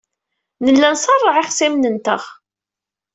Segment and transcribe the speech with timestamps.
[0.63, 2.23] Nella nṣerreɛ ixṣimen-nteɣ.